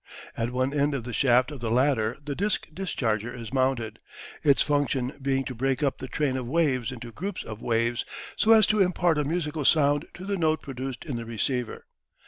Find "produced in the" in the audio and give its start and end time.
10.63-11.25